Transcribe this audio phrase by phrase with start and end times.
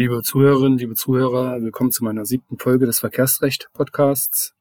[0.00, 4.54] Liebe Zuhörerinnen, liebe Zuhörer, willkommen zu meiner siebten Folge des Verkehrsrecht-Podcasts.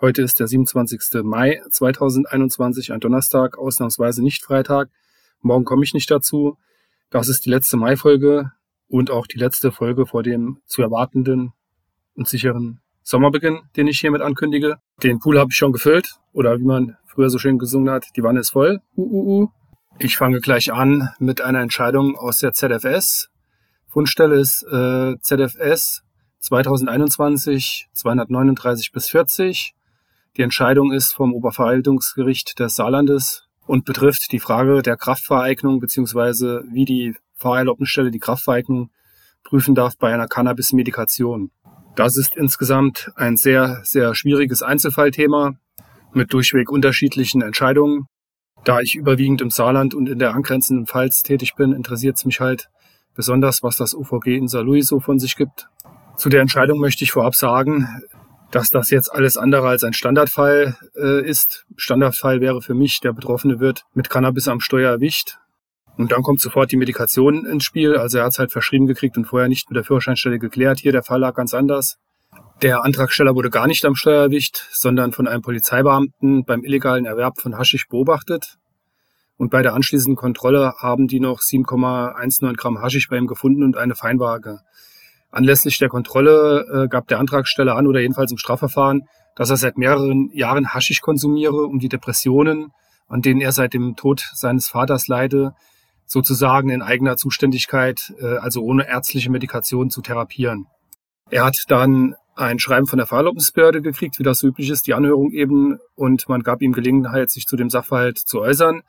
[0.00, 1.22] Heute ist der 27.
[1.24, 4.88] Mai 2021, ein Donnerstag, ausnahmsweise nicht Freitag.
[5.42, 6.56] Morgen komme ich nicht dazu.
[7.10, 8.52] Das ist die letzte Mai-Folge
[8.88, 11.52] und auch die letzte Folge vor dem zu erwartenden
[12.14, 14.78] und sicheren Sommerbeginn, den ich hiermit ankündige.
[15.02, 18.22] Den Pool habe ich schon gefüllt oder wie man früher so schön gesungen hat, die
[18.22, 18.80] Wanne ist voll.
[18.96, 19.48] Uh, uh, uh.
[19.98, 23.28] Ich fange gleich an mit einer Entscheidung aus der ZFS.
[23.98, 26.04] Fundstelle ist äh, ZFS
[26.38, 29.74] 2021 239 bis 40.
[30.36, 36.84] Die Entscheidung ist vom Oberverwaltungsgericht des Saarlandes und betrifft die Frage der Kraftvereignung beziehungsweise wie
[36.84, 38.92] die Fahrerlaubnisstelle die Kraftvereignung
[39.42, 41.50] prüfen darf bei einer Cannabis-Medikation.
[41.96, 45.54] Das ist insgesamt ein sehr, sehr schwieriges Einzelfallthema
[46.12, 48.06] mit durchweg unterschiedlichen Entscheidungen.
[48.64, 52.38] Da ich überwiegend im Saarland und in der angrenzenden Pfalz tätig bin, interessiert es mich
[52.38, 52.70] halt
[53.18, 55.66] besonders, was das UVG in Saarlouis so von sich gibt.
[56.16, 57.88] Zu der Entscheidung möchte ich vorab sagen,
[58.52, 61.66] dass das jetzt alles andere als ein Standardfall äh, ist.
[61.76, 65.38] Standardfall wäre für mich, der Betroffene wird mit Cannabis am Steuer erwischt.
[65.96, 67.96] Und dann kommt sofort die Medikation ins Spiel.
[67.96, 70.78] Also er hat es halt verschrieben gekriegt und vorher nicht mit der Führerscheinstelle geklärt.
[70.78, 71.98] Hier der Fall lag ganz anders.
[72.62, 77.40] Der Antragsteller wurde gar nicht am Steuer erwischt, sondern von einem Polizeibeamten beim illegalen Erwerb
[77.40, 78.58] von Haschisch beobachtet.
[79.38, 83.76] Und bei der anschließenden Kontrolle haben die noch 7,19 Gramm Haschisch bei ihm gefunden und
[83.76, 84.60] eine Feinwaage.
[85.30, 89.02] Anlässlich der Kontrolle äh, gab der Antragsteller an, oder jedenfalls im Strafverfahren,
[89.36, 92.72] dass er seit mehreren Jahren Haschisch konsumiere, um die Depressionen,
[93.06, 95.54] an denen er seit dem Tod seines Vaters leide,
[96.04, 100.66] sozusagen in eigener Zuständigkeit, äh, also ohne ärztliche Medikation zu therapieren.
[101.30, 105.30] Er hat dann ein Schreiben von der Fahrerlaubnisbehörde gekriegt, wie das üblich ist, die Anhörung
[105.30, 108.82] eben, und man gab ihm Gelegenheit, sich zu dem Sachverhalt zu äußern.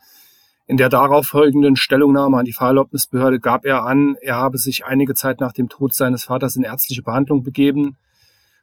[0.70, 5.16] In der darauf folgenden Stellungnahme an die Fahrerlaubnisbehörde gab er an, er habe sich einige
[5.16, 7.98] Zeit nach dem Tod seines Vaters in ärztliche Behandlung begeben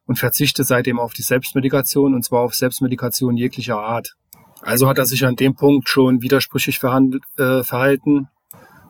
[0.07, 4.15] und verzichte seitdem auf die Selbstmedikation, und zwar auf Selbstmedikation jeglicher Art.
[4.63, 8.29] Also hat er sich an dem Punkt schon widersprüchlich äh, verhalten.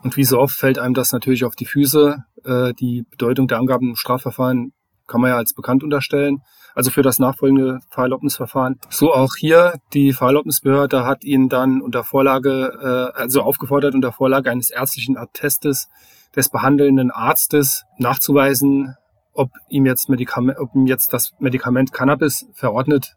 [0.03, 2.23] Und wie so oft fällt einem das natürlich auf die Füße.
[2.45, 4.75] Äh, die Bedeutung der Angaben im Strafverfahren
[5.07, 6.43] kann man ja als bekannt unterstellen.
[6.77, 8.79] Also für das nachfolgende Fahrerlaubnisverfahren.
[8.91, 14.51] So auch hier, die Fahrerlaubnisbehörde hat ihn dann unter Vorlage, äh, also aufgefordert, unter Vorlage
[14.51, 15.89] eines ärztlichen Attestes
[16.37, 18.95] des behandelnden Arztes nachzuweisen,
[19.33, 23.17] ob ihm jetzt, Medikament, ob ihm jetzt das Medikament Cannabis verordnet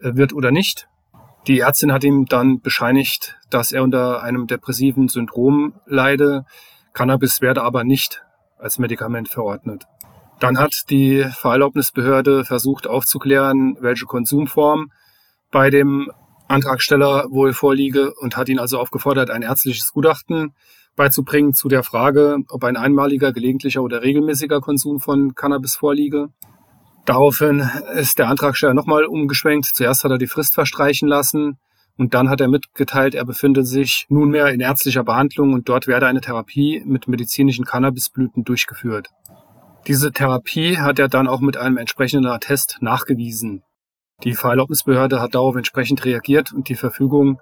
[0.00, 0.86] äh, wird oder nicht.
[1.46, 6.44] Die Ärztin hat ihm dann bescheinigt, dass er unter einem depressiven Syndrom leide.
[6.92, 8.22] Cannabis werde aber nicht
[8.58, 9.86] als Medikament verordnet.
[10.40, 14.90] Dann hat die Fahrerlaubnisbehörde versucht aufzuklären, welche Konsumform
[15.50, 16.10] bei dem
[16.48, 20.54] Antragsteller wohl vorliege und hat ihn also aufgefordert, ein ärztliches Gutachten
[20.96, 26.30] beizubringen zu der Frage, ob ein einmaliger, gelegentlicher oder regelmäßiger Konsum von Cannabis vorliege.
[27.04, 29.66] Daraufhin ist der Antragsteller nochmal umgeschwenkt.
[29.66, 31.58] Zuerst hat er die Frist verstreichen lassen
[31.98, 36.06] und dann hat er mitgeteilt, er befinde sich nunmehr in ärztlicher Behandlung und dort werde
[36.06, 39.10] eine Therapie mit medizinischen Cannabisblüten durchgeführt.
[39.86, 43.62] Diese Therapie hat er dann auch mit einem entsprechenden Attest nachgewiesen.
[44.24, 47.40] Die Fahrerlaubnisbehörde hat darauf entsprechend reagiert und die Verfügung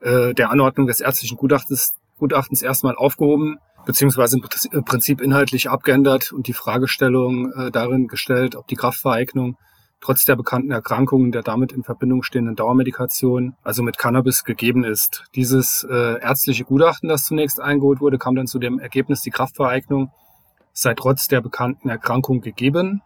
[0.00, 4.38] äh, der Anordnung des ärztlichen Gutachtens, Gutachtens erstmal aufgehoben, beziehungsweise
[4.72, 9.56] im Prinzip inhaltlich abgeändert und die Fragestellung äh, darin gestellt, ob die Kraftvereignung
[10.02, 15.24] trotz der bekannten Erkrankungen der damit in Verbindung stehenden Dauermedikation, also mit Cannabis, gegeben ist.
[15.34, 20.10] Dieses äh, ärztliche Gutachten, das zunächst eingeholt wurde, kam dann zu dem Ergebnis, die Kraftvereignung
[20.80, 23.02] sei trotz der bekannten Erkrankung gegeben.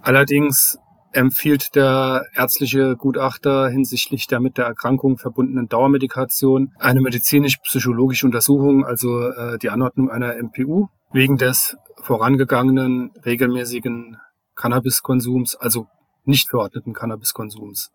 [0.00, 0.78] Allerdings
[1.12, 9.28] empfiehlt der ärztliche Gutachter hinsichtlich der mit der Erkrankung verbundenen Dauermedikation eine medizinisch-psychologische Untersuchung, also
[9.28, 14.16] äh, die Anordnung einer MPU, wegen des vorangegangenen regelmäßigen
[14.54, 15.88] Cannabiskonsums, also
[16.24, 17.90] nicht verordneten Cannabiskonsums.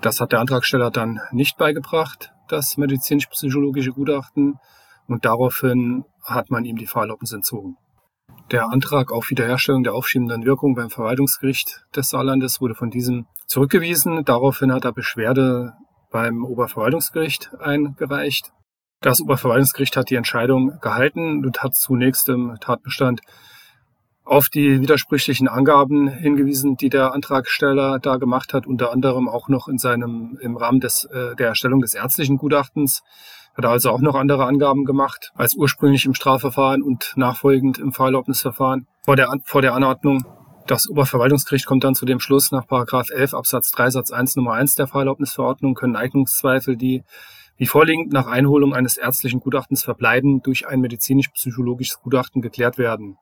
[0.00, 4.58] Das hat der Antragsteller dann nicht beigebracht, das medizinisch-psychologische Gutachten,
[5.08, 7.76] und daraufhin hat man ihm die Fahrerlaubnis entzogen.
[8.52, 14.26] Der Antrag auf Wiederherstellung der aufschiebenden Wirkung beim Verwaltungsgericht des Saarlandes wurde von diesem zurückgewiesen.
[14.26, 15.72] Daraufhin hat er Beschwerde
[16.10, 18.52] beim Oberverwaltungsgericht eingereicht.
[19.00, 23.22] Das Oberverwaltungsgericht hat die Entscheidung gehalten und hat zunächst im Tatbestand
[24.22, 29.66] auf die widersprüchlichen Angaben hingewiesen, die der Antragsteller da gemacht hat, unter anderem auch noch
[29.66, 33.02] in seinem, im Rahmen des, äh, der Erstellung des ärztlichen Gutachtens
[33.54, 38.86] hat also auch noch andere Angaben gemacht als ursprünglich im Strafverfahren und nachfolgend im Fahrerlaubnisverfahren
[39.04, 40.24] vor der, vor der Anordnung.
[40.66, 44.76] Das Oberverwaltungsgericht kommt dann zu dem Schluss, nach 11 Absatz 3 Satz 1 Nummer 1
[44.76, 47.02] der Fahrerlaubnisverordnung können Eignungszweifel, die
[47.56, 53.18] wie vorliegend nach Einholung eines ärztlichen Gutachtens verbleiben, durch ein medizinisch-psychologisches Gutachten geklärt werden.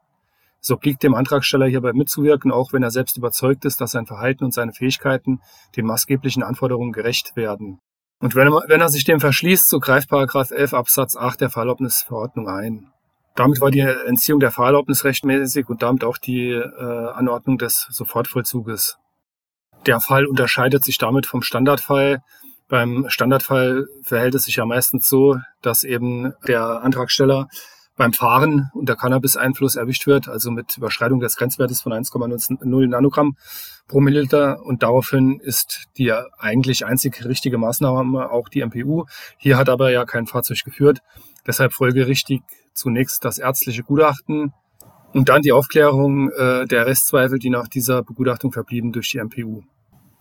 [0.60, 4.44] So obliegt dem Antragsteller hierbei mitzuwirken, auch wenn er selbst überzeugt ist, dass sein Verhalten
[4.44, 5.40] und seine Fähigkeiten
[5.76, 7.80] den maßgeblichen Anforderungen gerecht werden.
[8.20, 11.50] Und wenn er, wenn er sich dem verschließt, so greift Paragraph 11 Absatz 8 der
[11.50, 12.92] Fahrerlaubnisverordnung ein.
[13.34, 18.98] Damit war die Entziehung der Fahrerlaubnis rechtmäßig und damit auch die äh, Anordnung des Sofortvollzuges.
[19.86, 22.22] Der Fall unterscheidet sich damit vom Standardfall,
[22.70, 27.48] beim Standardfall verhält es sich ja meistens so, dass eben der Antragsteller
[28.00, 33.36] beim Fahren unter Cannabis-Einfluss erwischt wird, also mit Überschreitung des Grenzwertes von 1,0 Nanogramm
[33.88, 34.64] pro Milliliter.
[34.64, 39.04] Und daraufhin ist die eigentlich einzig richtige Maßnahme auch die MPU.
[39.36, 41.00] Hier hat aber ja kein Fahrzeug geführt.
[41.46, 42.40] Deshalb folgerichtig
[42.72, 44.54] zunächst das ärztliche Gutachten
[45.12, 49.60] und dann die Aufklärung äh, der Restzweifel, die nach dieser Begutachtung verblieben durch die MPU.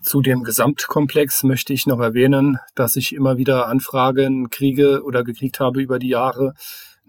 [0.02, 5.62] Zu dem Gesamtkomplex möchte ich noch erwähnen, dass ich immer wieder Anfragen kriege oder gekriegt
[5.62, 6.56] habe über die Jahre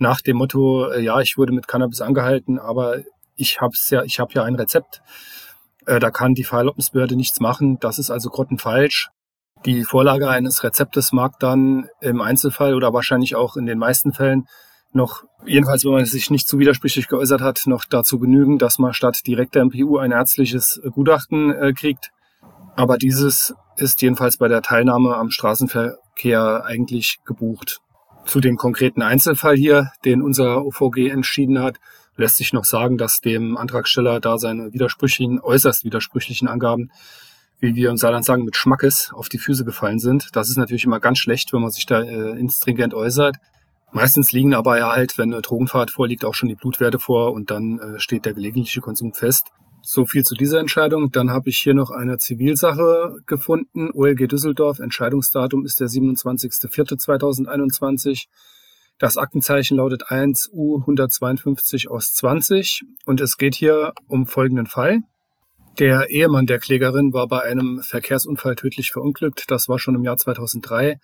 [0.01, 2.99] nach dem Motto, äh, ja, ich wurde mit Cannabis angehalten, aber
[3.37, 5.03] ich hab's ja, ich habe ja ein Rezept.
[5.87, 7.79] Äh, da kann die Fahrerlaubnisbehörde nichts machen.
[7.81, 9.09] Das ist also grottenfalsch.
[9.67, 14.47] Die Vorlage eines Rezeptes mag dann im Einzelfall oder wahrscheinlich auch in den meisten Fällen
[14.93, 18.93] noch, jedenfalls wenn man sich nicht zu widersprüchlich geäußert hat, noch dazu genügen, dass man
[18.93, 22.11] statt direkter MPU ein ärztliches Gutachten äh, kriegt.
[22.75, 27.81] Aber dieses ist jedenfalls bei der Teilnahme am Straßenverkehr eigentlich gebucht.
[28.31, 31.81] Zu dem konkreten Einzelfall hier, den unser OVG entschieden hat,
[32.17, 36.93] lässt sich noch sagen, dass dem Antragsteller da seine widersprüchlichen, äußerst widersprüchlichen Angaben,
[37.59, 40.29] wie wir in Saarland sagen, mit Schmackes auf die Füße gefallen sind.
[40.37, 43.35] Das ist natürlich immer ganz schlecht, wenn man sich da äh, instringent äußert.
[43.91, 47.51] Meistens liegen aber ja halt, wenn eine Drogenfahrt vorliegt, auch schon die Blutwerte vor und
[47.51, 49.49] dann äh, steht der gelegentliche Konsum fest.
[49.83, 51.11] So viel zu dieser Entscheidung.
[51.11, 53.91] Dann habe ich hier noch eine Zivilsache gefunden.
[53.93, 54.79] OLG Düsseldorf.
[54.79, 58.27] Entscheidungsdatum ist der 27.04.2021.
[58.99, 65.01] Das Aktenzeichen lautet 1U 152 aus 20 und es geht hier um folgenden Fall.
[65.79, 69.45] Der Ehemann der Klägerin war bei einem Verkehrsunfall tödlich verunglückt.
[69.49, 70.99] Das war schon im Jahr 2003.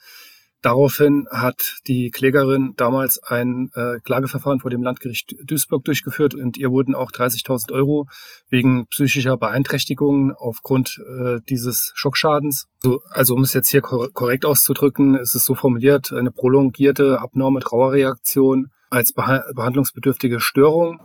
[0.63, 6.71] Daraufhin hat die Klägerin damals ein äh, Klageverfahren vor dem Landgericht Duisburg durchgeführt und ihr
[6.71, 8.09] wurden auch 30.000 Euro
[8.49, 12.67] wegen psychischer Beeinträchtigungen aufgrund äh, dieses Schockschadens.
[12.83, 17.21] So, also um es jetzt hier kor korrekt auszudrücken, ist es so formuliert, eine prolongierte
[17.21, 21.01] abnorme Trauerreaktion als beha behandlungsbedürftige Störung.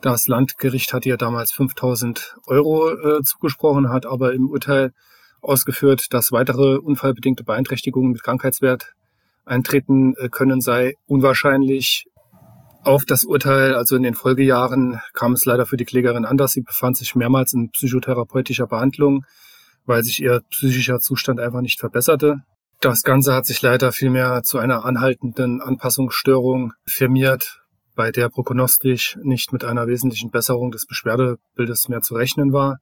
[0.00, 4.92] Das Landgericht hat ihr damals 5.000 Euro äh, zugesprochen, hat aber im Urteil
[5.40, 8.94] ausgeführt, dass weitere unfallbedingte Beeinträchtigungen mit Krankheitswert
[9.44, 12.06] eintreten äh, können, sei unwahrscheinlich.
[12.82, 16.52] Auf das Urteil, also in den Folgejahren, kam es leider für die Klägerin anders.
[16.52, 19.24] Sie befand sich mehrmals in psychotherapeutischer Behandlung,
[19.86, 22.42] weil sich ihr psychischer Zustand einfach nicht verbesserte.
[22.80, 27.62] Das Ganze hat sich leider vielmehr zu einer anhaltenden Anpassungsstörung firmiert,
[27.96, 32.78] bei der prognostisch nicht mit einer wesentlichen Besserung des Beschwerdebildes mehr zu rechnen war.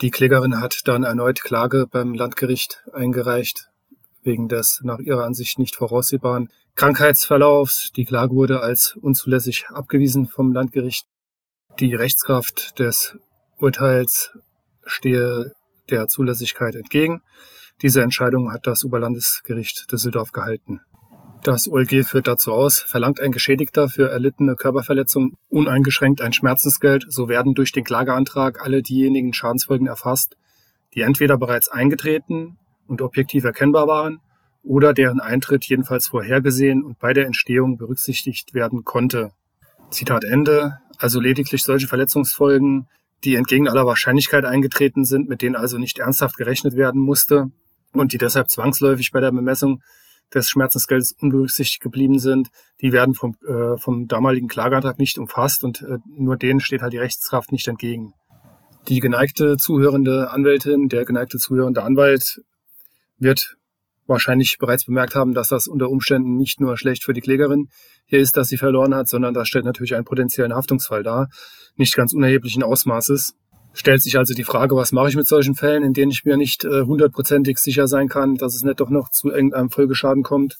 [0.00, 3.68] Die Klägerin hat dann erneut Klage beim Landgericht eingereicht,
[4.22, 7.90] wegen des nach ihrer Ansicht nicht voraussehbaren Krankheitsverlaufs.
[7.96, 11.08] Die Klage wurde als unzulässig abgewiesen vom Landgericht.
[11.80, 13.16] Die Rechtskraft des
[13.58, 14.30] Urteils
[14.84, 15.52] stehe
[15.90, 17.22] der Zulässigkeit entgegen.
[17.82, 20.80] Diese Entscheidung hat das Oberlandesgericht Düsseldorf gehalten.
[21.48, 27.30] Das OLG führt dazu aus, verlangt ein Geschädigter für erlittene Körperverletzung uneingeschränkt ein Schmerzensgeld, so
[27.30, 30.36] werden durch den Klageantrag alle diejenigen Schadensfolgen erfasst,
[30.94, 34.20] die entweder bereits eingetreten und objektiv erkennbar waren
[34.62, 39.30] oder deren Eintritt jedenfalls vorhergesehen und bei der Entstehung berücksichtigt werden konnte.
[39.88, 40.76] Zitat Ende.
[40.98, 42.88] Also lediglich solche Verletzungsfolgen,
[43.24, 47.50] die entgegen aller Wahrscheinlichkeit eingetreten sind, mit denen also nicht ernsthaft gerechnet werden musste
[47.94, 49.80] und die deshalb zwangsläufig bei der Bemessung
[50.34, 52.48] des Schmerzensgeldes unberücksichtigt geblieben sind,
[52.80, 56.92] die werden vom, äh, vom damaligen Klageantrag nicht umfasst und äh, nur denen steht halt
[56.92, 58.12] die Rechtskraft nicht entgegen.
[58.88, 62.40] Die geneigte zuhörende Anwältin, der geneigte zuhörende Anwalt
[63.18, 63.56] wird
[64.06, 67.68] wahrscheinlich bereits bemerkt haben, dass das unter Umständen nicht nur schlecht für die Klägerin
[68.06, 71.28] hier ist, dass sie verloren hat, sondern das stellt natürlich einen potenziellen Haftungsfall dar,
[71.76, 73.34] nicht ganz unerheblichen Ausmaßes.
[73.72, 76.36] Stellt sich also die Frage, was mache ich mit solchen Fällen, in denen ich mir
[76.36, 80.58] nicht äh, hundertprozentig sicher sein kann, dass es nicht doch noch zu irgendeinem Folgeschaden kommt?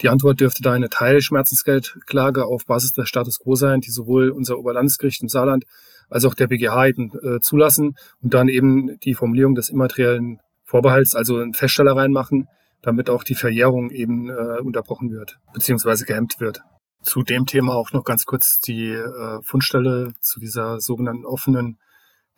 [0.00, 4.58] Die Antwort dürfte da eine Teilschmerzensgeldklage auf Basis des Status quo sein, die sowohl unser
[4.58, 5.64] Oberlandesgericht im Saarland
[6.08, 11.14] als auch der BGH eben äh, zulassen und dann eben die Formulierung des immateriellen Vorbehalts,
[11.14, 12.48] also einen Feststeller reinmachen,
[12.82, 16.60] damit auch die Verjährung eben äh, unterbrochen wird, beziehungsweise gehemmt wird.
[17.02, 21.78] Zu dem Thema auch noch ganz kurz die äh, Fundstelle zu dieser sogenannten offenen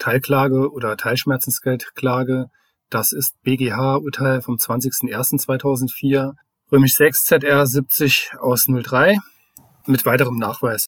[0.00, 2.46] Teilklage oder Teilschmerzensgeldklage.
[2.90, 6.32] Das ist BGH-Urteil vom 20.01.2004,
[6.72, 9.18] römisch 6 ZR 70 aus 03
[9.86, 10.86] mit weiterem Nachweis.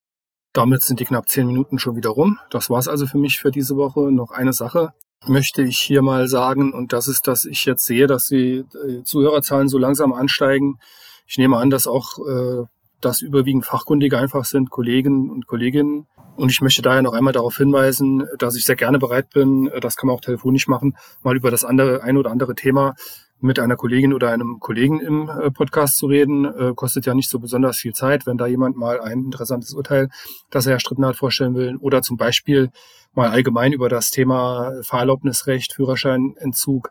[0.52, 2.38] Damit sind die knapp zehn Minuten schon wieder rum.
[2.50, 4.10] Das war's also für mich für diese Woche.
[4.10, 4.92] Noch eine Sache
[5.26, 9.02] möchte ich hier mal sagen, und das ist, dass ich jetzt sehe, dass die äh,
[9.04, 10.78] Zuhörerzahlen so langsam ansteigen.
[11.26, 12.64] Ich nehme an, dass auch äh,
[13.00, 16.06] das überwiegend Fachkundige einfach sind, Kollegen und Kolleginnen.
[16.36, 19.96] Und ich möchte daher noch einmal darauf hinweisen, dass ich sehr gerne bereit bin, das
[19.96, 22.94] kann man auch telefonisch machen, mal über das andere, ein oder andere Thema
[23.42, 26.44] mit einer Kollegin oder einem Kollegen im äh, Podcast zu reden.
[26.44, 30.08] Äh, kostet ja nicht so besonders viel Zeit, wenn da jemand mal ein interessantes Urteil,
[30.50, 31.76] das er erstritten hat, vorstellen will.
[31.76, 32.70] Oder zum Beispiel
[33.14, 36.90] mal allgemein über das Thema Fahrerlaubnisrecht, Führerscheinentzug,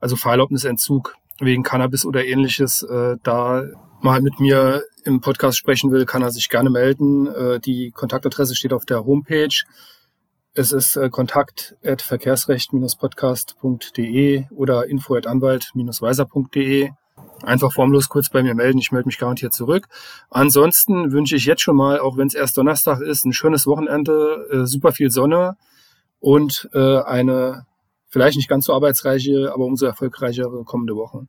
[0.00, 3.64] also Fahrerlaubnisentzug wegen Cannabis oder ähnliches, äh, da
[4.02, 7.26] mal mit mir im Podcast sprechen will, kann er sich gerne melden.
[7.26, 9.64] Äh, die Kontaktadresse steht auf der Homepage.
[10.52, 16.90] Es ist äh, kontakt at verkehrsrecht-podcast.de oder info at anwalt-weiser.de.
[17.42, 18.78] Einfach formlos kurz bei mir melden.
[18.78, 19.86] Ich melde mich garantiert zurück.
[20.28, 24.46] Ansonsten wünsche ich jetzt schon mal, auch wenn es erst Donnerstag ist, ein schönes Wochenende,
[24.50, 25.56] äh, super viel Sonne
[26.18, 27.64] und eine
[28.10, 31.26] vielleicht nicht ganz so arbeitsreiche, aber umso erfolgreichere kommende Woche.